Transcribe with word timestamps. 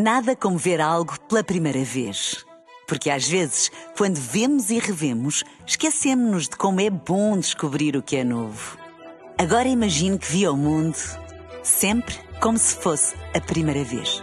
Nada 0.00 0.36
como 0.36 0.56
ver 0.56 0.80
algo 0.80 1.18
pela 1.22 1.42
primeira 1.42 1.82
vez. 1.82 2.46
Porque 2.86 3.10
às 3.10 3.26
vezes, 3.26 3.68
quando 3.96 4.14
vemos 4.14 4.70
e 4.70 4.78
revemos, 4.78 5.42
esquecemos-nos 5.66 6.48
de 6.48 6.56
como 6.56 6.80
é 6.80 6.88
bom 6.88 7.36
descobrir 7.36 7.96
o 7.96 8.02
que 8.02 8.14
é 8.14 8.22
novo. 8.22 8.78
Agora 9.36 9.66
imagine 9.66 10.16
que 10.16 10.30
viu 10.30 10.52
o 10.52 10.56
mundo 10.56 10.96
sempre 11.64 12.14
como 12.40 12.56
se 12.56 12.76
fosse 12.76 13.16
a 13.34 13.40
primeira 13.40 13.82
vez. 13.82 14.22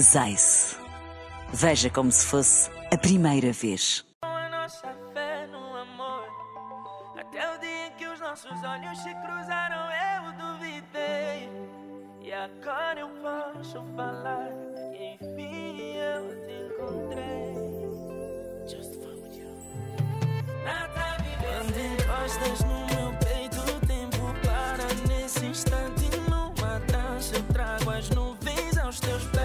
Zais. 0.00 0.78
Veja 1.52 1.90
como 1.90 2.12
se 2.12 2.24
fosse 2.24 2.70
a 2.92 2.96
primeira 2.96 3.50
vez. 3.50 4.06
A 4.22 4.48
nossa 4.50 4.86
fé 5.12 5.48
no 5.48 5.76
amor, 5.78 6.28
até 7.18 7.56
o 7.56 7.58
dia 7.58 7.86
em 7.88 7.92
que 7.96 8.06
os 8.06 8.20
nossos 8.20 8.62
olhos 8.62 8.96
se 9.02 9.12
cruzaram, 9.16 9.90
eu 10.14 10.32
duvidei. 10.52 11.48
E 12.22 12.32
agora 12.32 13.00
eu 13.00 13.08
posso 13.20 13.82
falar. 13.96 14.67
encostas 22.28 22.60
no 22.60 22.86
meu 22.94 23.12
peito, 23.24 23.58
o 23.58 23.86
tempo 23.86 24.34
para 24.44 24.86
nesse 25.08 25.46
instante. 25.46 26.10
Numa 26.28 26.78
dança 26.80 27.36
eu 27.36 27.42
trago 27.44 27.90
as 27.90 28.10
nuvens 28.10 28.76
aos 28.76 29.00
teus 29.00 29.24
pés. 29.24 29.37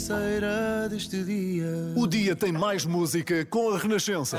canseira 0.00 0.88
deste 0.88 1.22
dia. 1.22 1.92
O 1.94 2.06
dia 2.06 2.34
tem 2.34 2.50
mais 2.50 2.86
música 2.86 3.44
com 3.44 3.74
a 3.74 3.78
Renascença. 3.78 4.38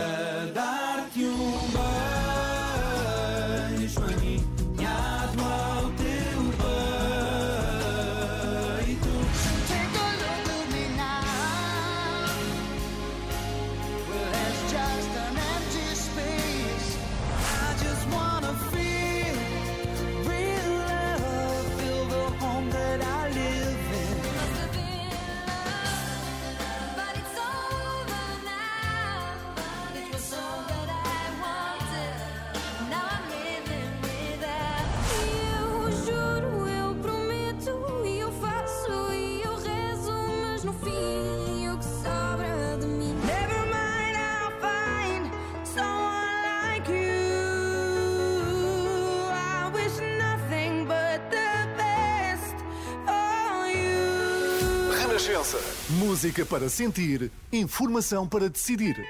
Música 56.01 56.43
para 56.47 56.67
sentir, 56.67 57.31
informação 57.53 58.27
para 58.27 58.49
decidir. 58.49 59.05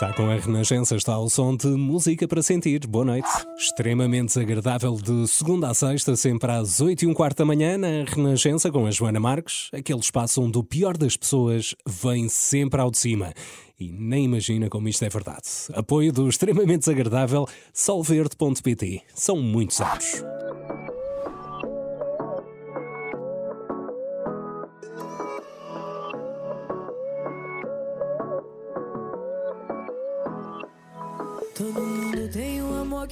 Está 0.00 0.14
com 0.14 0.30
a 0.30 0.34
Renascença, 0.34 0.96
está 0.96 1.12
ao 1.12 1.28
som 1.28 1.54
de 1.54 1.66
música 1.66 2.26
para 2.26 2.42
sentir. 2.42 2.86
Boa 2.86 3.04
noite. 3.04 3.28
Extremamente 3.58 4.28
desagradável 4.28 4.94
de 4.94 5.28
segunda 5.28 5.68
a 5.68 5.74
sexta, 5.74 6.16
sempre 6.16 6.50
às 6.50 6.80
8 6.80 7.02
e 7.02 7.06
um 7.06 7.12
quarto 7.12 7.36
da 7.36 7.44
manhã, 7.44 7.76
na 7.76 8.04
Renascença 8.08 8.70
com 8.70 8.86
a 8.86 8.90
Joana 8.90 9.20
Marques. 9.20 9.68
Aquele 9.74 9.98
espaço 9.98 10.40
onde 10.40 10.56
o 10.56 10.64
pior 10.64 10.96
das 10.96 11.18
pessoas 11.18 11.74
vem 11.86 12.30
sempre 12.30 12.80
ao 12.80 12.90
de 12.90 12.96
cima. 12.96 13.34
E 13.78 13.92
nem 13.92 14.24
imagina 14.24 14.70
como 14.70 14.88
isto 14.88 15.04
é 15.04 15.10
verdade. 15.10 15.44
Apoio 15.74 16.10
do 16.14 16.30
extremamente 16.30 16.78
desagradável 16.78 17.46
solverde.pt. 17.74 19.02
São 19.14 19.36
muitos 19.36 19.82
anos. 19.82 20.24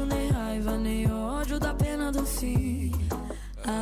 Nem 0.00 0.30
raiva, 0.30 0.76
nem 0.76 1.12
ódio 1.12 1.58
da 1.58 1.74
pena 1.74 2.10
do 2.10 2.24
fim. 2.24 2.92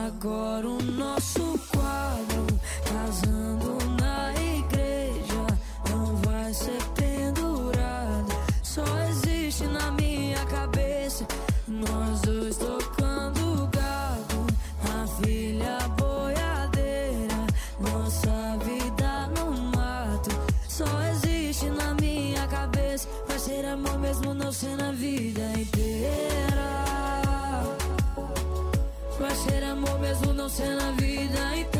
Agora 0.06 0.68
o 0.68 0.82
nosso 0.82 1.58
quadro, 1.72 2.39
mesmo 24.50 24.52
não 24.52 24.52
sendo 24.52 24.82
a 24.82 24.90
vida 24.90 25.42
inteira. 25.56 26.70
Vai 29.18 29.34
ser 29.36 29.62
amor 29.62 29.98
mesmo 30.00 30.32
não 30.32 30.48
sendo 30.48 30.82
a 30.82 30.90
vida 30.92 31.56
inteira. 31.56 31.79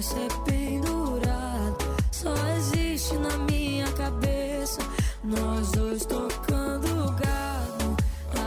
vai 0.00 0.02
ser 0.02 0.32
pendurado. 0.44 1.76
Só 2.10 2.34
existe 2.56 3.14
na 3.16 3.36
minha 3.38 3.86
cabeça, 3.92 4.80
nós 5.22 5.70
dois 5.72 6.06
tocando 6.06 7.14
gado, 7.16 7.96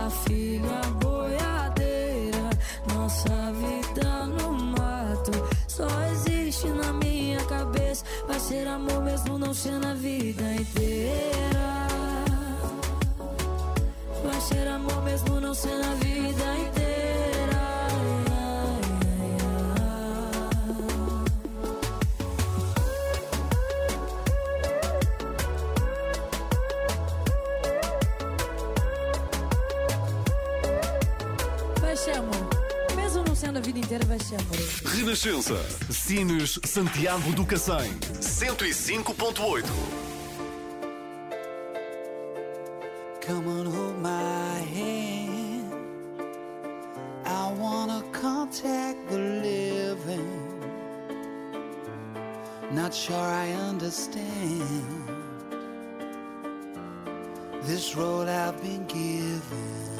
a 0.03 0.09
filha 0.09 0.81
boiadeira, 0.99 2.49
nossa 2.95 3.51
vida 3.53 4.25
no 4.25 4.51
mato. 4.51 5.31
Só 5.67 5.87
existe 6.11 6.67
na 6.69 6.91
minha 6.93 7.43
cabeça, 7.45 8.03
vai 8.27 8.39
ser 8.39 8.67
amor 8.67 9.03
mesmo 9.03 9.37
não 9.37 9.53
sendo 9.53 9.85
a 9.87 9.93
vida 9.93 10.55
inteira. 10.55 11.87
Vai 14.23 14.41
ser 14.41 14.67
amor 14.67 15.03
mesmo 15.03 15.39
não 15.39 15.53
sendo 15.53 15.83
a 15.85 15.93
vida 15.95 16.57
inteira. 16.57 16.82
Mesmo 33.53 33.57
não 33.57 33.57
sendo 33.57 33.57
a 33.57 33.61
vida 33.61 33.79
inteira, 33.79 34.05
vai 34.05 34.19
ser 34.19 34.35
amor. 34.35 34.57
Renascença. 34.85 35.55
Cines 35.91 36.59
Santiago 36.65 37.31
do 37.33 37.45
Cacém. 37.45 37.91
105.8. 38.19 39.63
Come 43.25 43.47
on, 43.47 43.65
hold 43.65 43.99
my 44.01 44.59
hand. 44.73 45.71
I 47.25 47.53
wanna 47.57 48.03
contact 48.11 49.07
the 49.09 49.17
living. 49.17 50.27
Not 52.71 52.93
sure 52.93 53.15
I 53.15 53.53
understand 53.69 55.07
this 57.63 57.95
road 57.95 58.27
I've 58.27 58.59
been 58.61 58.85
given. 58.87 59.92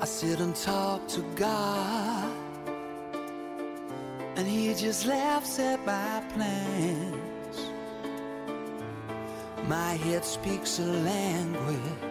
I 0.00 0.04
sit 0.04 0.40
and 0.40 0.54
talk 0.54 1.06
to 1.08 1.20
God, 1.34 2.32
and 4.36 4.46
He 4.46 4.74
just 4.74 5.06
laughs 5.06 5.58
at 5.58 5.84
my 5.84 6.22
plans. 6.34 7.58
My 9.68 9.94
head 9.94 10.24
speaks 10.24 10.78
a 10.78 10.86
language 10.86 12.08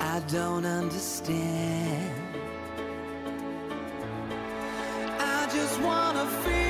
I 0.00 0.18
don't 0.26 0.64
understand. 0.64 2.12
I 5.20 5.48
just 5.52 5.80
wanna 5.80 6.26
feel 6.42 6.69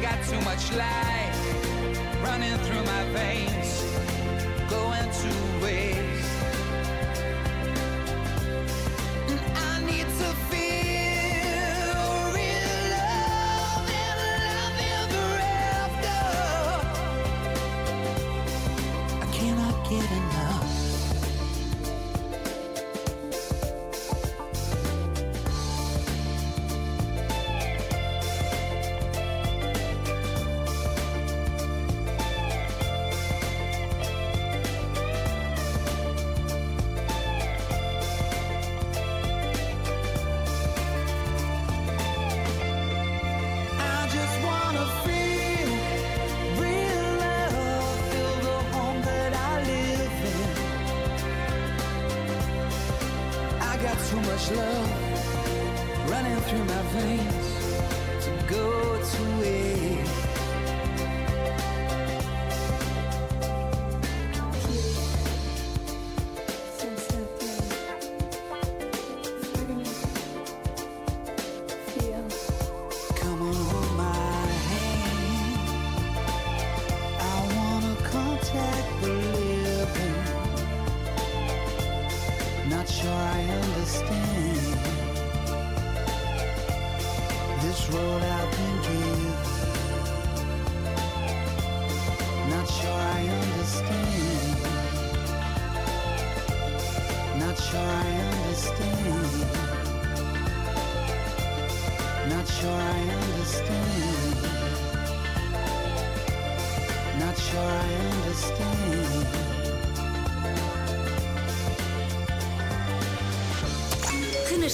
Got 0.00 0.24
too 0.24 0.40
much 0.40 0.72
life 0.72 2.22
running 2.22 2.56
through 2.64 2.82
my 2.84 3.04
veins, 3.12 3.59
much 54.40 54.56
love 54.56 56.10
running 56.10 56.40
through 56.42 56.64
my 56.64 56.82
veins 56.92 58.24
to 58.24 58.30
go 58.48 59.02
to 59.02 59.40
waste. 59.40 59.69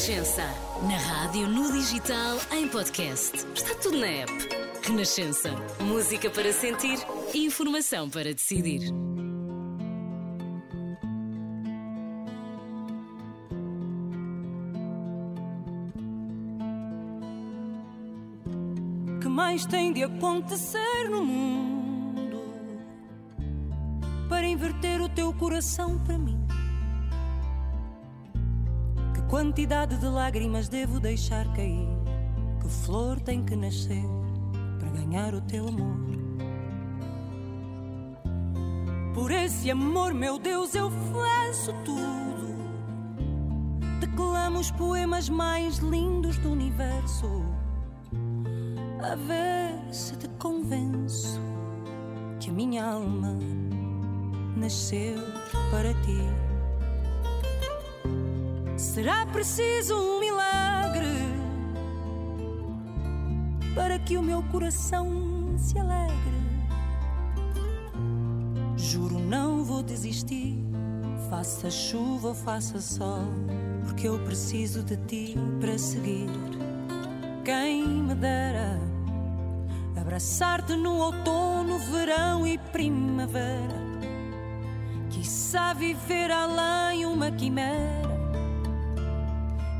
Renascença. 0.06 0.42
Na 0.88 0.96
rádio, 0.96 1.48
no 1.48 1.72
digital, 1.72 2.38
em 2.52 2.68
podcast. 2.68 3.44
Está 3.52 3.74
tudo 3.74 3.98
na 3.98 4.06
app. 4.06 4.32
Renascença. 4.84 5.50
Música 5.80 6.30
para 6.30 6.52
sentir, 6.52 6.96
informação 7.34 8.08
para 8.08 8.32
decidir. 8.32 8.82
que 19.20 19.28
mais 19.28 19.66
tem 19.66 19.92
de 19.92 20.04
acontecer 20.04 21.08
no 21.10 21.24
mundo 21.24 22.42
para 24.28 24.46
inverter 24.46 25.02
o 25.02 25.08
teu 25.08 25.32
coração 25.32 25.98
para 25.98 26.16
mim? 26.16 26.35
Quantidade 29.36 29.98
de 29.98 30.06
lágrimas 30.06 30.66
devo 30.66 30.98
deixar 30.98 31.46
cair? 31.52 31.86
Que 32.58 32.68
flor 32.70 33.20
tem 33.20 33.44
que 33.44 33.54
nascer 33.54 34.02
para 34.78 34.88
ganhar 34.88 35.34
o 35.34 35.42
teu 35.42 35.68
amor? 35.68 35.98
Por 39.12 39.30
esse 39.30 39.70
amor, 39.70 40.14
meu 40.14 40.38
Deus, 40.38 40.74
eu 40.74 40.90
faço 40.90 41.74
tudo. 41.84 42.46
Declamo 44.00 44.58
os 44.58 44.70
poemas 44.70 45.28
mais 45.28 45.80
lindos 45.80 46.38
do 46.38 46.50
universo 46.50 47.44
a 49.02 49.16
ver 49.16 49.94
se 49.94 50.16
te 50.16 50.28
convenço 50.38 51.38
que 52.40 52.48
a 52.48 52.54
minha 52.54 52.86
alma 52.86 53.36
nasceu 54.56 55.18
para 55.70 55.92
ti. 55.92 56.45
Será 58.76 59.24
preciso 59.26 59.94
um 59.94 60.20
milagre 60.20 61.06
para 63.74 63.98
que 63.98 64.18
o 64.18 64.22
meu 64.22 64.42
coração 64.44 65.54
se 65.56 65.78
alegre. 65.78 66.16
Juro, 68.76 69.18
não 69.18 69.64
vou 69.64 69.82
desistir, 69.82 70.62
faça 71.30 71.70
chuva 71.70 72.28
ou 72.28 72.34
faça 72.34 72.80
sol, 72.80 73.24
porque 73.84 74.08
eu 74.08 74.18
preciso 74.20 74.82
de 74.82 74.96
ti 75.06 75.34
para 75.58 75.78
seguir. 75.78 76.30
Quem 77.44 77.86
me 77.86 78.14
dera 78.14 78.78
abraçar-te 79.98 80.76
no 80.76 80.96
outono, 80.96 81.78
verão 81.78 82.46
e 82.46 82.58
primavera. 82.58 83.86
Quiçá 85.10 85.72
viver 85.72 86.30
além 86.30 87.06
uma 87.06 87.30
quimera, 87.30 88.05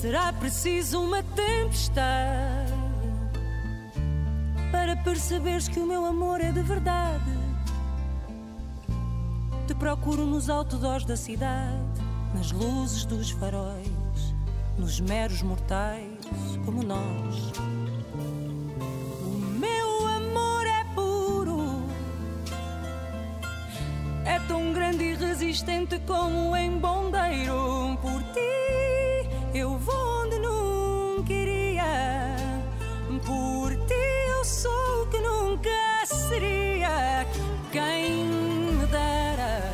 Será 0.00 0.32
preciso 0.32 1.00
uma 1.00 1.22
tempestade 1.22 2.74
para 4.70 4.96
perceberes 4.96 5.66
que 5.68 5.78
o 5.78 5.86
meu 5.86 6.04
amor 6.04 6.40
é 6.40 6.50
de 6.50 6.62
verdade. 6.62 7.30
Te 9.66 9.74
procuro 9.74 10.26
nos 10.26 10.50
outdoors 10.50 11.06
da 11.06 11.16
cidade, 11.16 11.78
nas 12.34 12.50
luzes 12.50 13.06
dos 13.06 13.30
faróis, 13.30 14.34
nos 14.76 15.00
meros 15.00 15.40
mortais 15.42 16.18
como 16.66 16.82
nós. 16.82 17.52
O 19.22 19.38
meu 19.58 20.06
amor 20.08 20.66
é 20.66 20.84
puro, 20.94 21.82
é 24.26 24.38
tão 24.48 24.72
grande 24.72 25.04
e 25.04 25.14
resistente 25.14 25.98
como 26.00 26.50
um 26.50 26.56
embondeiro. 26.56 27.96
Por 28.02 28.22
ti 28.34 28.83
eu 29.54 29.78
vou 29.78 30.24
onde 30.24 30.36
nunca 30.40 31.32
iria, 31.32 32.36
por 33.24 33.70
ti 33.86 34.04
eu 34.28 34.44
sou 34.44 35.02
o 35.02 35.06
que 35.06 35.20
nunca 35.20 35.70
seria. 36.06 37.24
Quem 37.70 38.24
me 38.24 38.86
dera 38.86 39.72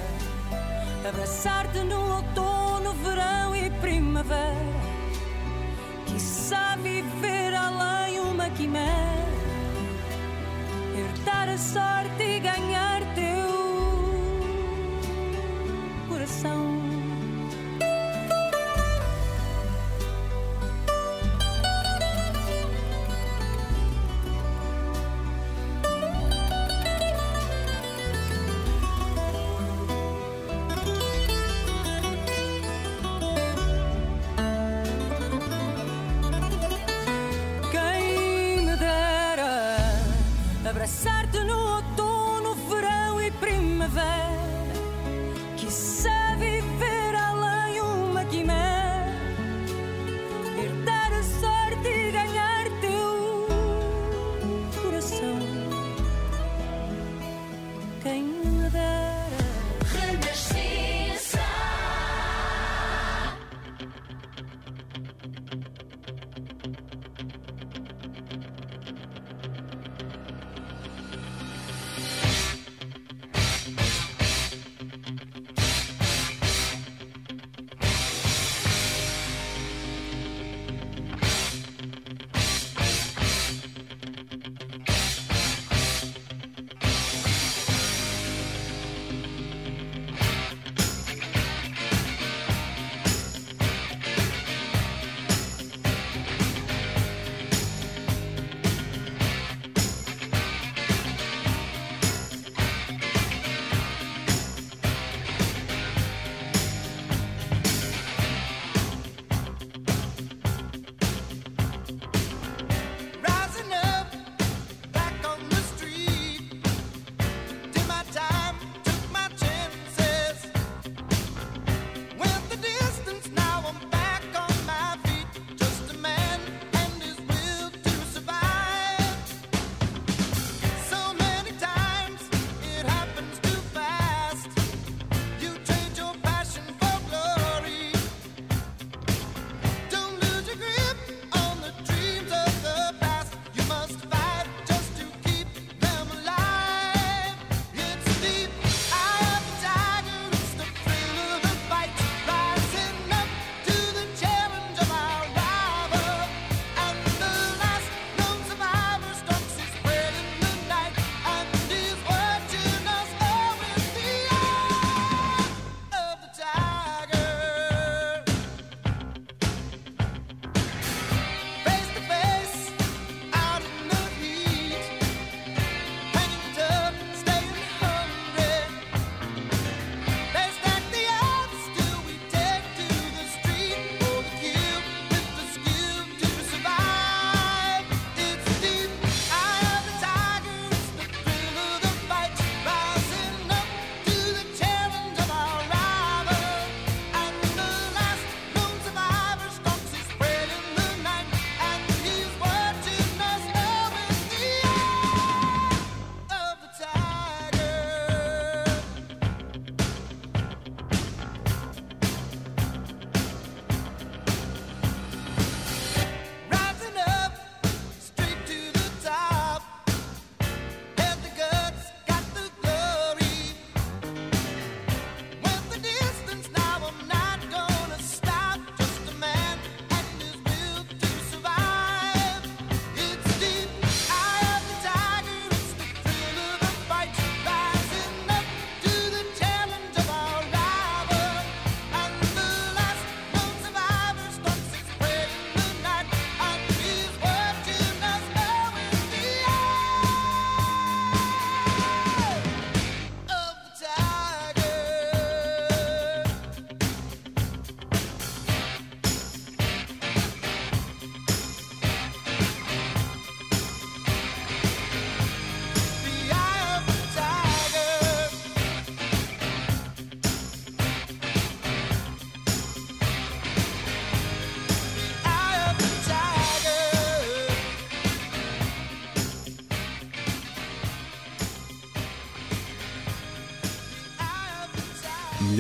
abraçar-te 1.09 1.79
no 1.81 2.17
outono, 2.17 2.93
verão 3.03 3.57
e 3.57 3.71
primavera. 3.81 4.81
Quiçá 6.07 6.77
viver 6.77 7.55
além 7.55 8.21
uma 8.21 8.51
quimera, 8.51 9.25
herdar 10.95 11.49
a 11.49 11.57
sorte 11.57 12.23
e 12.23 12.41
ganhar 12.41 13.01
teu 13.15 13.49
coração. 16.07 16.80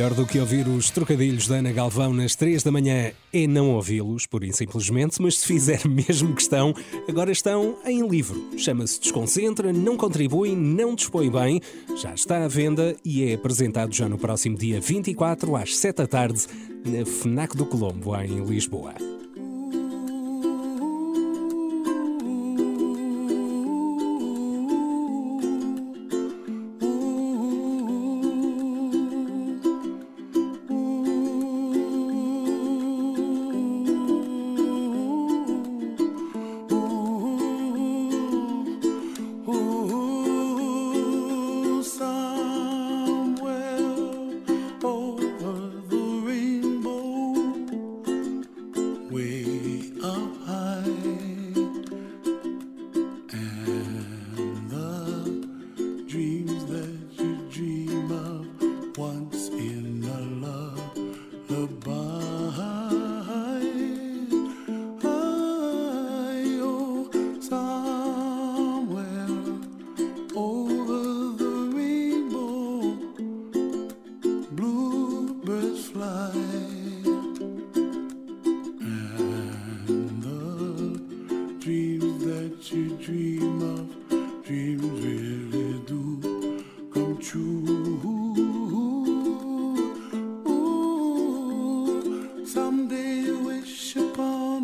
Melhor 0.01 0.15
do 0.15 0.25
que 0.25 0.39
ouvir 0.39 0.67
os 0.67 0.89
trocadilhos 0.89 1.47
da 1.47 1.57
Ana 1.57 1.73
Galvão 1.73 2.15
nas 2.15 2.35
3 2.35 2.63
da 2.63 2.73
manhã 2.73 3.13
é 3.31 3.47
não 3.47 3.75
ouvi-los, 3.75 4.25
por 4.25 4.43
simplesmente, 4.51 5.21
mas 5.21 5.41
se 5.41 5.47
fizer 5.47 5.85
mesmo 5.87 6.35
questão, 6.35 6.75
agora 7.07 7.31
estão 7.31 7.77
em 7.85 8.09
livro. 8.09 8.57
Chama-se 8.57 8.99
Desconcentra, 8.99 9.75
não 9.75 9.99
contribui, 9.99 10.57
não 10.57 10.95
dispõe 10.95 11.31
bem, 11.31 11.61
já 12.01 12.15
está 12.15 12.43
à 12.43 12.49
venda 12.49 12.97
e 13.05 13.25
é 13.25 13.35
apresentado 13.35 13.95
já 13.95 14.09
no 14.09 14.17
próximo 14.17 14.57
dia 14.57 14.81
24 14.81 15.55
às 15.55 15.77
7 15.77 15.97
da 15.99 16.07
tarde 16.07 16.47
na 16.83 17.05
FNAC 17.05 17.55
do 17.55 17.67
Colombo, 17.67 18.17
em 18.17 18.43
Lisboa. 18.43 19.20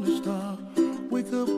Star, 0.07 0.57
wake 1.11 1.33
up 1.33 1.49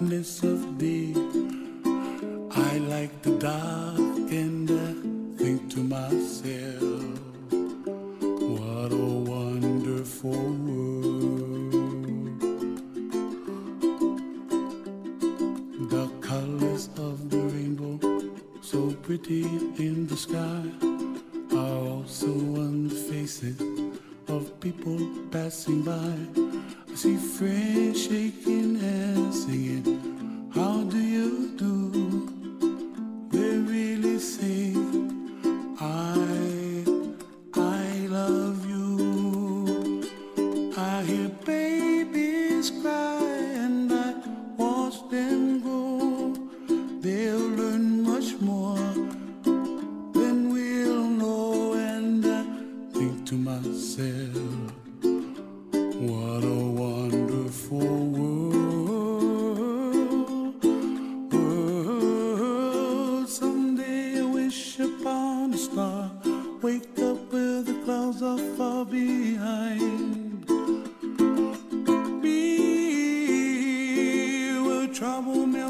brightness 0.00 0.42
of 0.42 0.78
day. 0.78 1.12
I 2.52 2.78
like 2.78 3.22
the 3.22 3.36
dark, 3.38 3.98
and 4.32 4.70
I 4.70 4.94
think 5.36 5.70
to 5.72 5.80
myself, 5.80 7.18
what 8.56 8.92
a 8.92 9.10
wonderful 9.34 10.30
world. 10.30 11.20
The 15.90 16.08
colors 16.22 16.88
of 16.96 17.28
the 17.28 17.38
rainbow, 17.38 17.98
so 18.62 18.92
pretty 19.02 19.42
in 19.76 20.06
the 20.06 20.16
sky, 20.16 20.62
are 21.52 21.78
also 21.88 22.28
on 22.28 22.88
the 22.88 22.94
faces 22.94 23.60
of 24.28 24.58
people 24.60 24.98
passing 25.30 25.82
by. 25.82 26.16
I 26.90 26.94
see 26.94 27.16
friends 27.16 27.59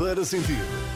para 0.00 0.24
sentir. 0.24 0.89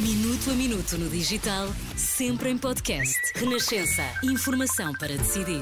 Minuto 0.00 0.50
a 0.50 0.54
minuto 0.54 0.96
no 0.96 1.10
digital, 1.10 1.68
sempre 1.96 2.48
em 2.50 2.56
podcast. 2.56 3.16
Renascença. 3.34 4.04
Informação 4.22 4.92
para 4.92 5.16
decidir. 5.16 5.60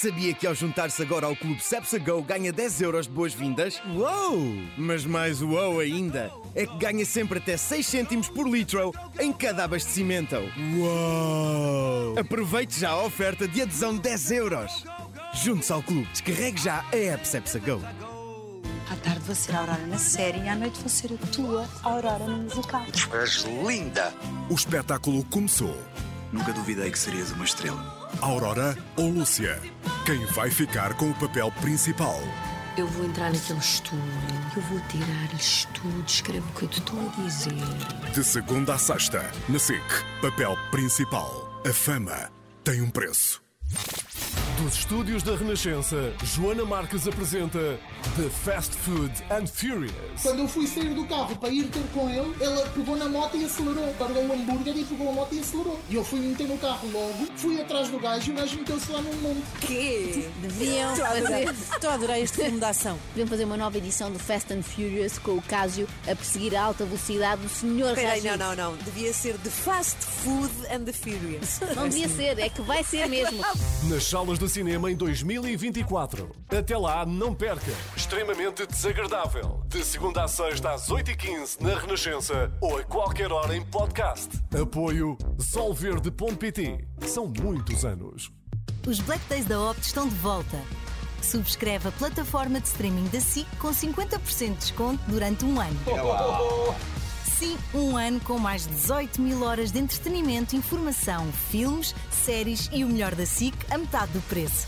Sabia 0.00 0.32
que 0.32 0.46
ao 0.46 0.54
juntar-se 0.54 1.02
agora 1.02 1.26
ao 1.26 1.36
clube 1.36 1.62
Cepsa 1.62 1.98
Go 1.98 2.22
ganha 2.22 2.50
10 2.50 2.80
euros 2.80 3.06
de 3.06 3.12
boas-vindas? 3.12 3.82
Uou! 3.94 4.40
Mas 4.78 5.04
mais 5.04 5.42
uou 5.42 5.78
ainda 5.78 6.32
é 6.54 6.64
que 6.64 6.74
ganha 6.78 7.04
sempre 7.04 7.36
até 7.36 7.54
6 7.58 7.86
cêntimos 7.86 8.26
por 8.26 8.48
litro 8.48 8.94
em 9.20 9.30
cada 9.30 9.64
abastecimento. 9.64 10.36
Uou! 10.78 12.18
Aproveite 12.18 12.80
já 12.80 12.88
a 12.88 13.04
oferta 13.04 13.46
de 13.46 13.60
adesão 13.60 13.94
de 13.94 14.00
10 14.00 14.30
euros. 14.30 14.86
Junte-se 15.34 15.70
ao 15.70 15.82
clube, 15.82 16.08
descarregue 16.12 16.62
já 16.62 16.82
a 16.90 16.96
app 16.96 17.28
Cepsa 17.28 17.58
Go. 17.58 17.82
À 18.90 18.96
tarde 18.96 19.20
vou 19.20 19.34
ser 19.34 19.54
a 19.54 19.58
Aurora 19.58 19.86
na 19.86 19.98
série 19.98 20.38
e 20.38 20.48
à 20.48 20.56
noite 20.56 20.80
vou 20.80 20.88
ser 20.88 21.12
a 21.12 21.26
tua 21.26 21.68
Aurora 21.82 22.24
no 22.24 22.44
musical. 22.44 22.86
És 23.20 23.44
linda! 23.66 24.14
O 24.48 24.54
espetáculo 24.54 25.22
começou. 25.26 25.76
Nunca 26.32 26.54
duvidei 26.54 26.90
que 26.90 26.98
serias 26.98 27.32
uma 27.32 27.44
estrela. 27.44 27.99
Aurora 28.20 28.76
ou 28.96 29.08
Lúcia? 29.08 29.60
Quem 30.04 30.24
vai 30.26 30.50
ficar 30.50 30.94
com 30.94 31.10
o 31.10 31.14
papel 31.14 31.50
principal? 31.60 32.20
Eu 32.76 32.86
vou 32.86 33.06
entrar 33.06 33.32
naquele 33.32 33.58
estúdio, 33.58 34.02
eu 34.56 34.62
vou 34.62 34.80
tirar-lhes 34.88 35.66
tudo, 35.74 36.04
escrevo 36.06 36.48
o 36.48 36.52
que 36.52 36.62
eu 36.62 36.68
te 36.68 36.78
estou 36.78 36.98
a 37.00 37.22
dizer. 37.22 38.12
De 38.12 38.24
segunda 38.24 38.74
a 38.74 38.78
sexta, 38.78 39.30
na 39.48 39.58
SIC, 39.58 39.82
papel 40.22 40.56
principal. 40.70 41.60
A 41.68 41.72
fama 41.72 42.30
tem 42.62 42.80
um 42.80 42.90
preço. 42.90 43.42
Dos 44.62 44.74
estúdios 44.74 45.22
da 45.22 45.36
Renascença, 45.36 46.12
Joana 46.22 46.64
Marques 46.64 47.08
apresenta 47.08 47.78
The 48.16 48.28
Fast 48.28 48.74
Food 48.76 49.12
and 49.30 49.46
Furious. 49.46 50.22
Quando 50.22 50.40
eu 50.40 50.48
fui 50.48 50.66
sair 50.66 50.94
do 50.94 51.06
carro 51.06 51.36
para 51.36 51.48
ir 51.50 51.64
ter 51.68 51.82
com 51.94 52.08
ele, 52.08 52.34
ele 52.40 52.68
pegou 52.74 52.96
na 52.96 53.08
moto 53.08 53.36
e 53.36 53.44
acelerou. 53.44 53.94
Pegou 53.94 54.22
um 54.22 54.32
hambúrguer 54.32 54.76
e 54.76 54.84
pegou 54.84 55.10
a 55.10 55.12
moto 55.12 55.34
e 55.34 55.40
acelerou. 55.40 55.80
E 55.88 55.94
eu 55.94 56.04
fui 56.04 56.20
meter 56.20 56.48
no 56.48 56.58
carro 56.58 56.88
logo, 56.92 57.28
fui 57.36 57.60
atrás 57.60 57.88
do 57.88 57.98
gajo 57.98 58.30
e 58.30 58.34
o 58.34 58.36
gajo 58.36 58.56
meteu-se 58.56 58.90
lá 58.90 59.00
num 59.00 59.14
monte. 59.20 59.42
Quê? 59.60 60.28
Deviam 60.42 60.96
fazer. 60.96 61.50
Estou 61.50 61.90
a 61.90 61.94
adorar 61.94 62.18
este 62.18 62.36
filme 62.42 62.58
de 62.58 62.64
ação. 62.64 62.98
Deviam 63.10 63.28
fazer 63.28 63.44
uma 63.44 63.56
nova 63.56 63.78
edição 63.78 64.10
do 64.10 64.18
Fast 64.18 64.52
and 64.52 64.62
Furious 64.62 65.18
com 65.18 65.32
o 65.32 65.42
Casio 65.42 65.86
a 66.02 66.14
perseguir 66.16 66.56
a 66.56 66.62
alta 66.62 66.84
velocidade 66.84 67.42
do 67.42 67.48
Senhor 67.48 67.94
Peraí, 67.94 68.22
não, 68.22 68.36
não, 68.36 68.56
não. 68.56 68.76
Devia 68.78 69.12
ser 69.12 69.36
The 69.38 69.50
Fast 69.50 69.96
Food 69.98 70.52
and 70.70 70.84
the 70.84 70.92
Furious. 70.92 71.60
Não 71.76 71.88
devia 71.88 72.08
ser, 72.08 72.38
é 72.38 72.48
que 72.48 72.60
vai 72.62 72.82
ser 72.84 73.06
mesmo. 73.06 73.42
Nas 73.84 74.04
salas 74.04 74.38
de 74.38 74.48
cinema 74.48 74.90
em 74.90 74.96
2024. 74.96 76.30
Até 76.50 76.76
lá, 76.76 77.06
não 77.06 77.34
perca. 77.34 77.72
Extremamente 77.96 78.66
desagradável. 78.66 79.62
De 79.66 79.84
segunda 79.84 80.24
a 80.24 80.28
sexta 80.28 80.72
às 80.72 80.88
8h15 80.88 81.60
na 81.60 81.78
Renascença 81.78 82.50
ou 82.60 82.78
a 82.78 82.84
qualquer 82.84 83.30
hora 83.32 83.56
em 83.56 83.64
podcast. 83.64 84.28
Apoio 84.60 85.16
Solverde.pt. 85.38 86.84
São 87.06 87.26
muitos 87.26 87.84
anos. 87.84 88.30
Os 88.86 89.00
Black 89.00 89.22
Days 89.28 89.44
da 89.44 89.60
Optus 89.60 89.88
estão 89.88 90.08
de 90.08 90.14
volta. 90.16 90.58
Subscreve 91.22 91.88
a 91.88 91.92
plataforma 91.92 92.60
de 92.60 92.68
streaming 92.68 93.08
da 93.08 93.20
SIC 93.20 93.46
com 93.58 93.68
50% 93.68 94.48
de 94.48 94.54
desconto 94.54 95.02
durante 95.06 95.44
um 95.44 95.60
ano. 95.60 95.78
Sim, 97.24 97.58
um 97.74 97.96
ano 97.96 98.20
com 98.20 98.38
mais 98.38 98.66
de 98.66 98.74
18 98.74 99.20
mil 99.20 99.42
horas 99.42 99.70
de 99.70 99.78
entretenimento, 99.78 100.56
informação, 100.56 101.30
filmes, 101.50 101.94
séries 102.10 102.68
e 102.72 102.84
o 102.84 102.88
melhor 102.88 103.14
da 103.14 103.26
SIC 103.26 103.54
a 103.70 103.76
metade 103.78 104.12
do 104.12 104.20
preço. 104.22 104.66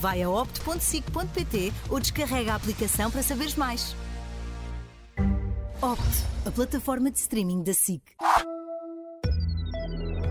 Vai 0.00 0.22
a 0.22 0.30
opto.sic.pt 0.30 1.72
ou 1.90 2.00
descarrega 2.00 2.52
a 2.52 2.56
aplicação 2.56 3.10
para 3.10 3.22
saberes 3.22 3.54
mais. 3.54 3.94
Opto, 5.82 6.04
a 6.46 6.50
plataforma 6.50 7.10
de 7.10 7.18
streaming 7.18 7.62
da 7.62 7.74
SIC. 7.74 8.02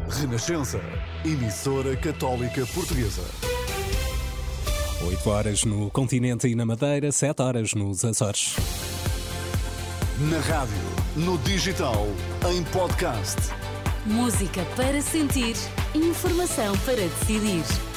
Renascença. 0.09 0.79
Emissora 1.23 1.95
Católica 1.95 2.65
Portuguesa. 2.73 3.23
8 5.07 5.29
horas 5.29 5.63
no 5.63 5.89
continente 5.91 6.47
e 6.47 6.55
na 6.55 6.65
Madeira, 6.65 7.11
7 7.11 7.41
horas 7.41 7.73
nos 7.73 8.03
Açores. 8.03 8.55
Na 10.19 10.39
rádio, 10.39 10.75
no 11.15 11.37
digital, 11.39 12.07
em 12.51 12.63
podcast. 12.65 13.37
Música 14.05 14.65
para 14.75 15.01
sentir, 15.01 15.55
informação 15.95 16.77
para 16.79 16.95
decidir. 16.95 17.88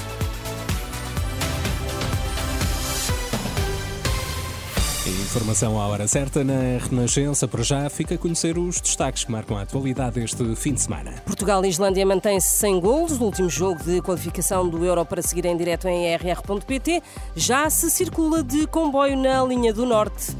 Informação 5.32 5.80
à 5.80 5.86
hora 5.86 6.06
certa 6.06 6.44
na 6.44 6.76
Renascença. 6.78 7.48
Por 7.48 7.62
já 7.62 7.88
fica 7.88 8.16
a 8.16 8.18
conhecer 8.18 8.58
os 8.58 8.78
destaques 8.82 9.24
que 9.24 9.32
marcam 9.32 9.56
a 9.56 9.62
atualidade 9.62 10.20
este 10.20 10.54
fim 10.54 10.74
de 10.74 10.82
semana. 10.82 11.10
Portugal 11.24 11.64
e 11.64 11.70
Islândia 11.70 12.04
mantêm-se 12.04 12.54
sem 12.54 12.78
golos. 12.78 13.18
No 13.18 13.24
último 13.24 13.48
jogo 13.48 13.82
de 13.82 14.02
qualificação 14.02 14.68
do 14.68 14.84
Euro 14.84 15.06
para 15.06 15.22
seguir 15.22 15.46
em 15.46 15.56
direto 15.56 15.88
em 15.88 16.14
rr.pt, 16.14 17.02
já 17.34 17.70
se 17.70 17.90
circula 17.90 18.42
de 18.42 18.66
comboio 18.66 19.16
na 19.16 19.42
linha 19.42 19.72
do 19.72 19.86
Norte. 19.86 20.36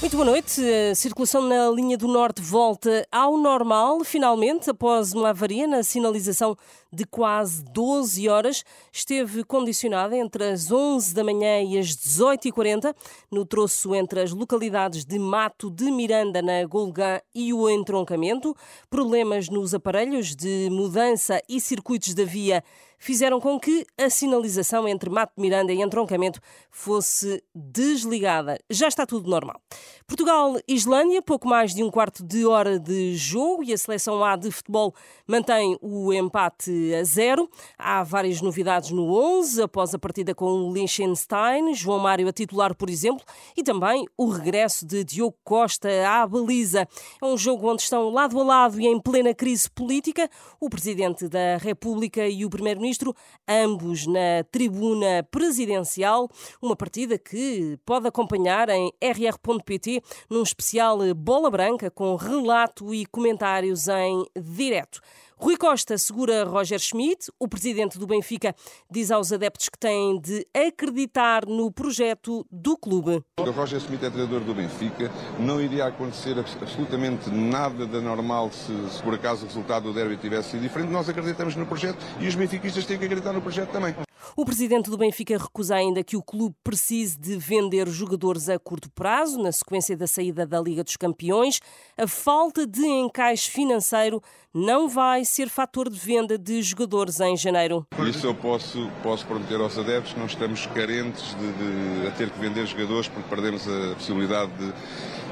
Muito 0.00 0.16
boa 0.16 0.24
noite. 0.24 0.62
A 0.90 0.94
circulação 0.94 1.42
na 1.42 1.68
linha 1.68 1.98
do 1.98 2.08
Norte 2.08 2.40
volta 2.40 3.06
ao 3.12 3.36
normal, 3.36 4.02
finalmente, 4.02 4.70
após 4.70 5.12
uma 5.12 5.28
avaria 5.28 5.66
na 5.66 5.82
sinalização 5.82 6.56
de 6.90 7.04
quase 7.04 7.62
12 7.64 8.26
horas. 8.26 8.64
Esteve 8.90 9.44
condicionada 9.44 10.16
entre 10.16 10.44
as 10.44 10.72
11 10.72 11.14
da 11.14 11.22
manhã 11.22 11.60
e 11.60 11.78
as 11.78 11.88
18h40, 11.88 12.94
no 13.30 13.44
troço 13.44 13.94
entre 13.94 14.22
as 14.22 14.32
localidades 14.32 15.04
de 15.04 15.18
Mato 15.18 15.70
de 15.70 15.90
Miranda, 15.90 16.40
na 16.40 16.64
Golgã, 16.64 17.20
e 17.34 17.52
o 17.52 17.68
entroncamento. 17.68 18.56
Problemas 18.88 19.50
nos 19.50 19.74
aparelhos 19.74 20.34
de 20.34 20.70
mudança 20.70 21.42
e 21.46 21.60
circuitos 21.60 22.14
da 22.14 22.24
via 22.24 22.64
fizeram 23.00 23.40
com 23.40 23.58
que 23.58 23.84
a 23.98 24.08
sinalização 24.08 24.86
entre 24.86 25.10
Mato 25.10 25.32
Miranda 25.36 25.72
e 25.72 25.80
entroncamento 25.80 26.38
fosse 26.70 27.42
desligada. 27.52 28.58
Já 28.70 28.86
está 28.86 29.04
tudo 29.04 29.28
normal. 29.28 29.60
Portugal 30.06 30.56
e 30.68 30.74
Islândia, 30.74 31.22
pouco 31.22 31.48
mais 31.48 31.74
de 31.74 31.82
um 31.82 31.90
quarto 31.90 32.22
de 32.22 32.44
hora 32.44 32.78
de 32.78 33.16
jogo 33.16 33.64
e 33.64 33.72
a 33.72 33.78
seleção 33.78 34.22
A 34.22 34.36
de 34.36 34.50
futebol 34.50 34.94
mantém 35.26 35.78
o 35.80 36.12
empate 36.12 36.94
a 36.94 37.02
zero. 37.02 37.48
Há 37.78 38.02
várias 38.02 38.42
novidades 38.42 38.90
no 38.90 39.12
11, 39.12 39.62
após 39.62 39.94
a 39.94 39.98
partida 39.98 40.34
com 40.34 40.46
o 40.46 40.72
Liechtenstein, 40.72 41.74
João 41.74 41.98
Mário 41.98 42.28
a 42.28 42.32
titular, 42.32 42.74
por 42.74 42.90
exemplo, 42.90 43.24
e 43.56 43.62
também 43.62 44.04
o 44.16 44.28
regresso 44.28 44.84
de 44.84 45.02
Diogo 45.04 45.36
Costa 45.42 45.88
à 46.06 46.26
baliza. 46.26 46.86
É 47.22 47.24
um 47.24 47.36
jogo 47.36 47.70
onde 47.70 47.82
estão 47.82 48.10
lado 48.10 48.38
a 48.38 48.44
lado 48.44 48.80
e 48.80 48.86
em 48.86 49.00
plena 49.00 49.32
crise 49.32 49.70
política 49.70 50.28
o 50.60 50.68
Presidente 50.68 51.28
da 51.28 51.56
República 51.56 52.26
e 52.28 52.44
o 52.44 52.50
Primeiro-Ministro, 52.50 52.89
ambos 53.46 54.06
na 54.06 54.44
tribuna 54.50 55.26
presidencial. 55.30 56.28
Uma 56.60 56.76
partida 56.76 57.18
que 57.18 57.78
pode 57.84 58.08
acompanhar 58.08 58.68
em 58.68 58.92
rr.pt 59.02 60.02
num 60.28 60.42
especial 60.42 60.98
Bola 61.14 61.50
Branca 61.50 61.90
com 61.90 62.16
relato 62.16 62.94
e 62.94 63.06
comentários 63.06 63.88
em 63.88 64.24
direto. 64.36 65.00
Rui 65.42 65.56
Costa 65.56 65.96
segura 65.96 66.44
Roger 66.44 66.78
Schmidt. 66.78 67.30
O 67.40 67.48
presidente 67.48 67.98
do 67.98 68.06
Benfica 68.06 68.54
diz 68.90 69.10
aos 69.10 69.32
adeptos 69.32 69.70
que 69.70 69.78
têm 69.78 70.20
de 70.20 70.46
acreditar 70.54 71.46
no 71.46 71.72
projeto 71.72 72.46
do 72.50 72.76
clube. 72.76 73.22
O 73.38 73.50
Roger 73.50 73.80
Schmidt 73.80 74.04
é 74.04 74.10
treinador 74.10 74.40
do 74.40 74.54
Benfica. 74.54 75.10
Não 75.38 75.58
iria 75.58 75.86
acontecer 75.86 76.38
abs- 76.38 76.56
absolutamente 76.60 77.30
nada 77.30 77.86
de 77.86 77.96
anormal 77.96 78.50
se, 78.52 78.66
se 78.90 79.02
por 79.02 79.14
acaso 79.14 79.44
o 79.44 79.48
resultado 79.48 79.84
do 79.84 79.94
derby 79.94 80.18
tivesse 80.18 80.50
sido 80.50 80.60
diferente. 80.60 80.90
Nós 80.92 81.08
acreditamos 81.08 81.56
no 81.56 81.64
projeto 81.64 82.04
e 82.20 82.28
os 82.28 82.34
benfiquistas 82.34 82.84
têm 82.84 82.98
que 82.98 83.06
acreditar 83.06 83.32
no 83.32 83.40
projeto 83.40 83.70
também. 83.70 83.94
O 84.36 84.44
presidente 84.44 84.88
do 84.88 84.96
Benfica 84.96 85.36
recusa 85.36 85.74
ainda 85.74 86.02
que 86.04 86.16
o 86.16 86.22
clube 86.22 86.54
precise 86.62 87.18
de 87.18 87.36
vender 87.36 87.88
jogadores 87.88 88.48
a 88.48 88.58
curto 88.58 88.88
prazo, 88.90 89.42
na 89.42 89.50
sequência 89.52 89.96
da 89.96 90.06
saída 90.06 90.46
da 90.46 90.60
Liga 90.60 90.84
dos 90.84 90.96
Campeões. 90.96 91.60
A 91.98 92.06
falta 92.06 92.66
de 92.66 92.86
encaixe 92.86 93.50
financeiro 93.50 94.22
não 94.54 94.88
vai 94.88 95.24
ser 95.24 95.48
fator 95.48 95.90
de 95.90 95.98
venda 95.98 96.38
de 96.38 96.62
jogadores 96.62 97.20
em 97.20 97.36
janeiro. 97.36 97.86
Isso 98.08 98.26
eu 98.26 98.34
posso, 98.34 98.88
posso 99.02 99.26
prometer 99.26 99.60
aos 99.60 99.76
adeptos 99.76 100.14
não 100.16 100.26
estamos 100.26 100.66
carentes 100.66 101.34
de, 101.34 101.52
de- 102.02 102.06
a 102.08 102.10
ter 102.12 102.30
que 102.30 102.38
vender 102.38 102.66
jogadores 102.66 103.08
porque 103.08 103.28
perdemos 103.28 103.66
a 103.68 103.94
possibilidade 103.94 104.52
de 104.56 104.72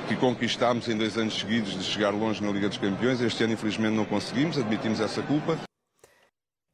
que 0.08 0.16
conquistámos 0.16 0.88
em 0.88 0.96
dois 0.96 1.16
anos 1.18 1.38
seguidos 1.38 1.72
de 1.72 1.84
chegar 1.84 2.10
longe 2.10 2.42
na 2.42 2.50
Liga 2.50 2.68
dos 2.68 2.78
Campeões. 2.78 3.20
Este 3.20 3.44
ano, 3.44 3.52
infelizmente, 3.52 3.94
não 3.94 4.04
conseguimos, 4.06 4.56
admitimos 4.58 5.00
essa 5.00 5.22
culpa. 5.22 5.58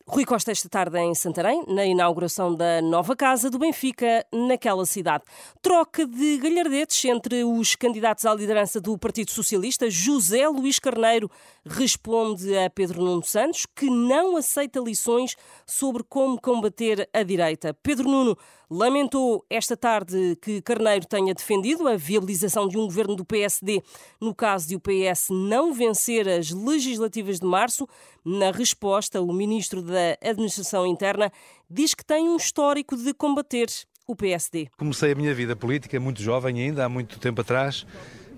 Rui 0.06 0.26
Costa 0.26 0.52
esta 0.52 0.68
tarde 0.68 0.98
em 0.98 1.14
Santarém, 1.14 1.64
na 1.66 1.86
inauguração 1.86 2.54
da 2.54 2.82
nova 2.82 3.16
casa 3.16 3.48
do 3.48 3.58
Benfica 3.58 4.22
naquela 4.30 4.84
cidade. 4.84 5.24
Troca 5.62 6.06
de 6.06 6.36
galhardetes 6.36 7.02
entre 7.06 7.42
os 7.42 7.74
candidatos 7.74 8.26
à 8.26 8.34
liderança 8.34 8.82
do 8.82 8.98
Partido 8.98 9.30
Socialista. 9.30 9.88
José 9.88 10.46
Luís 10.46 10.78
Carneiro 10.78 11.30
responde 11.64 12.54
a 12.54 12.68
Pedro 12.68 13.02
Nuno 13.02 13.24
Santos 13.24 13.64
que 13.74 13.88
não 13.88 14.36
aceita 14.36 14.78
lições 14.78 15.36
sobre 15.64 16.02
como 16.02 16.38
combater 16.38 17.08
a 17.10 17.22
direita. 17.22 17.72
Pedro 17.82 18.06
Nuno 18.06 18.36
lamentou 18.70 19.44
esta 19.48 19.76
tarde 19.76 20.36
que 20.40 20.62
Carneiro 20.62 21.06
tenha 21.06 21.34
defendido 21.34 21.86
a 21.88 21.96
viabilização 21.96 22.68
de 22.68 22.76
um 22.76 22.84
governo 22.84 23.14
do 23.16 23.24
PSD 23.24 23.82
no 24.20 24.34
caso 24.34 24.68
de 24.68 24.76
o 24.76 24.80
PS 24.80 25.28
não 25.30 25.72
vencer 25.72 26.28
as 26.28 26.50
legislativas 26.50 27.40
de 27.40 27.46
março, 27.46 27.88
Na 28.24 28.50
resposta, 28.50 29.20
o 29.20 29.32
ministro 29.34 29.82
da 29.82 30.16
Administração 30.22 30.86
Interna 30.86 31.30
diz 31.68 31.92
que 31.94 32.04
tem 32.04 32.26
um 32.26 32.36
histórico 32.36 32.96
de 32.96 33.12
combater 33.12 33.68
o 34.06 34.16
PSD. 34.16 34.68
Comecei 34.78 35.12
a 35.12 35.14
minha 35.14 35.34
vida 35.34 35.54
política 35.54 36.00
muito 36.00 36.22
jovem 36.22 36.58
ainda, 36.60 36.84
há 36.84 36.88
muito 36.88 37.18
tempo 37.18 37.42
atrás, 37.42 37.86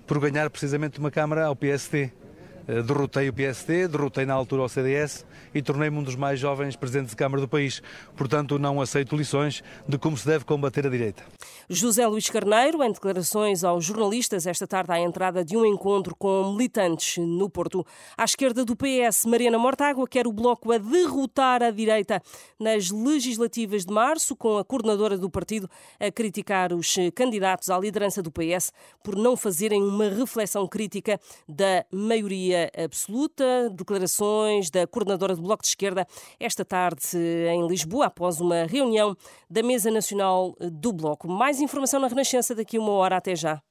por 0.05 0.19
ganhar 0.19 0.49
precisamente 0.49 0.99
uma 0.99 1.09
Câmara 1.09 1.45
ao 1.45 1.55
PSD. 1.55 2.11
Eh, 2.67 2.81
Derrotei 2.81 3.29
o 3.29 3.33
PSD, 3.33 3.87
derrotei 3.87 4.25
na 4.25 4.33
altura 4.33 4.63
o 4.63 4.69
CDS 4.69 5.25
e 5.53 5.61
tornei-me 5.61 5.97
um 5.97 6.03
dos 6.03 6.15
mais 6.15 6.39
jovens 6.39 6.75
presidentes 6.75 7.11
de 7.11 7.15
Câmara 7.15 7.41
do 7.41 7.47
país. 7.47 7.81
Portanto, 8.15 8.59
não 8.59 8.81
aceito 8.81 9.15
lições 9.15 9.63
de 9.87 9.97
como 9.97 10.17
se 10.17 10.27
deve 10.27 10.43
combater 10.43 10.85
a 10.85 10.89
direita. 10.89 11.23
José 11.69 12.07
Luís 12.07 12.29
Carneiro, 12.29 12.81
em 12.81 12.93
declarações 12.93 13.61
aos 13.61 13.83
jornalistas 13.83 14.47
esta 14.47 14.65
tarde 14.65 14.93
à 14.93 15.01
entrada 15.01 15.43
de 15.43 15.57
um 15.57 15.65
encontro 15.65 16.15
com 16.15 16.53
militantes 16.53 17.17
no 17.17 17.49
Porto. 17.49 17.85
À 18.15 18.23
esquerda 18.23 18.63
do 18.63 18.73
PS, 18.73 19.25
Mariana 19.25 19.59
Mortágua 19.59 20.07
quer 20.07 20.27
o 20.27 20.31
Bloco 20.31 20.71
a 20.71 20.77
derrotar 20.77 21.61
a 21.61 21.69
direita 21.69 22.23
nas 22.57 22.89
legislativas 22.89 23.85
de 23.85 23.93
março, 23.93 24.33
com 24.33 24.57
a 24.57 24.63
coordenadora 24.63 25.17
do 25.17 25.29
partido 25.29 25.69
a 25.99 26.09
criticar 26.09 26.71
os 26.71 26.95
candidatos 27.13 27.69
à 27.69 27.77
liderança 27.77 28.21
do 28.21 28.31
PS 28.31 28.71
por 29.03 29.17
não 29.17 29.35
fazerem 29.35 29.83
uma 29.83 30.07
reflexão 30.07 30.65
crítica 30.69 31.19
da 31.49 31.85
maioria 31.91 32.71
absoluta. 32.81 33.69
Declarações 33.73 34.69
da 34.69 34.87
coordenadora 34.87 35.35
do 35.35 35.41
Bloco 35.41 35.63
de 35.63 35.69
Esquerda 35.69 36.07
esta 36.39 36.63
tarde 36.63 37.17
em 37.51 37.67
Lisboa, 37.67 38.05
após 38.05 38.39
uma 38.39 38.63
reunião 38.63 39.17
da 39.49 39.61
Mesa 39.61 39.91
Nacional 39.91 40.55
do 40.61 40.93
Bloco. 40.93 41.27
Mais 41.27 41.56
informação 41.63 41.99
na 41.99 42.07
Renascença 42.07 42.55
daqui 42.55 42.77
uma 42.77 42.91
hora. 42.91 43.17
Até 43.17 43.35
já. 43.35 43.61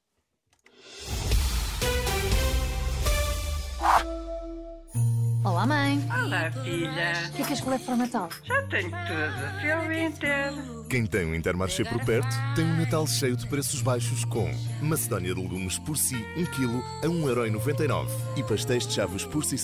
Olá, 5.43 5.65
mãe. 5.65 5.99
Olá, 6.11 6.51
filha. 6.51 7.13
O 7.29 7.33
que 7.33 7.41
é 7.41 7.45
que 7.45 7.51
és 7.53 7.61
que 7.61 7.69
levo 7.69 7.85
para 7.85 7.93
o 7.93 7.97
Natal? 7.97 8.29
Já 8.43 8.61
tenho 8.67 8.89
tudo. 8.89 9.61
Seu 9.61 9.91
Inter. 9.91 10.53
Quem 10.89 11.05
tem 11.05 11.25
um 11.25 11.33
Intermarché 11.33 11.83
por 11.85 12.03
perto 12.03 12.35
tem 12.55 12.65
um 12.65 12.77
Natal 12.77 13.07
cheio 13.07 13.35
de 13.35 13.47
preços 13.47 13.81
baixos 13.81 14.25
com 14.25 14.49
Macedónia 14.81 15.33
de 15.33 15.41
legumes 15.41 15.79
por 15.79 15.97
si 15.97 16.15
1 16.35 16.45
kg 16.45 16.83
a 17.03 17.07
1,99€ 17.07 18.07
e 18.35 18.43
pastéis 18.43 18.85
de 18.85 18.93
chavos 18.93 19.25
por 19.25 19.45
si. 19.45 19.55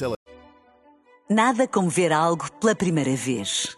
Nada 1.30 1.68
como 1.68 1.90
ver 1.90 2.12
algo 2.14 2.50
pela 2.60 2.76
primeira 2.76 3.16
vez. 3.16 3.78